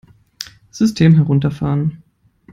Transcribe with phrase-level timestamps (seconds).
[0.71, 2.01] System herunterfahren!